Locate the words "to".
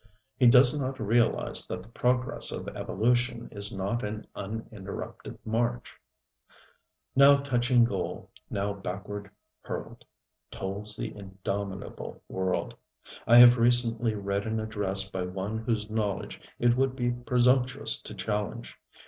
18.01-18.15